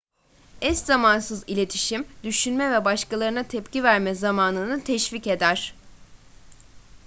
eşzamansız 0.61 1.43
iletişim 1.47 2.07
düşünme 2.23 2.71
ve 2.71 2.85
başkalarına 2.85 3.43
tepki 3.47 3.83
verme 3.83 4.15
zamanını 4.15 4.83
teşvik 4.83 5.27
eder 5.27 5.75